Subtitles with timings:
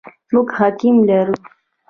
[0.33, 1.35] موږ حکیم لرو؟